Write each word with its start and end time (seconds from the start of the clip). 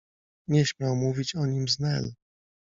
Nie 0.47 0.65
śmiał 0.65 0.95
mówić 0.95 1.35
o 1.35 1.45
nim 1.45 1.67
z 1.67 1.79
Nel. 1.79 2.13